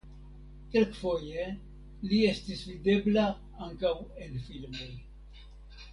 Kelkfoje 0.75 1.43
li 2.07 2.21
estis 2.31 2.65
videbla 2.71 3.29
ankaŭ 3.67 3.95
en 4.27 4.45
filmoj. 4.49 4.91